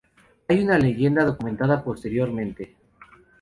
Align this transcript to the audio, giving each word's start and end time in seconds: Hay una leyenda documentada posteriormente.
Hay 0.47 0.63
una 0.63 0.79
leyenda 0.79 1.23
documentada 1.23 1.83
posteriormente. 1.83 2.75